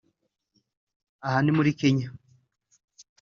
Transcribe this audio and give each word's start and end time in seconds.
Aha 1.27 1.39
ni 1.43 1.51
muri 1.57 1.71
Kenya 1.79 2.07